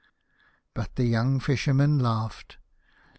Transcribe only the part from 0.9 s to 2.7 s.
the young Fisherman laughed.